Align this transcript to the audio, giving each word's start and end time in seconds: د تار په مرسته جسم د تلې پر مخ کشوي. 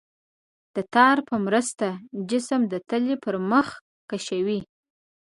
د 0.75 0.77
تار 0.93 1.17
په 1.29 1.35
مرسته 1.45 1.87
جسم 2.29 2.61
د 2.71 2.73
تلې 2.89 3.15
پر 3.23 3.35
مخ 3.51 3.67
کشوي. 4.09 4.59